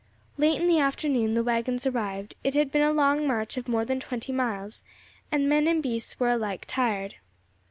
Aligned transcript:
Late 0.35 0.59
in 0.59 0.67
the 0.67 0.79
afternoon 0.79 1.35
the 1.35 1.43
waggons 1.43 1.85
arrived; 1.85 2.33
it 2.43 2.55
had 2.55 2.71
been 2.71 2.81
a 2.81 2.91
long 2.91 3.27
march 3.27 3.55
of 3.55 3.67
more 3.67 3.85
than 3.85 3.99
twenty 3.99 4.31
miles, 4.31 4.81
and 5.31 5.47
men 5.47 5.67
and 5.67 5.83
beasts 5.83 6.19
were 6.19 6.31
alike 6.31 6.65
tired. 6.67 7.17